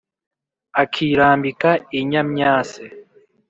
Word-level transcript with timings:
akirambika 0.81 1.71
i 1.97 1.99
nyamyase! 2.09 2.85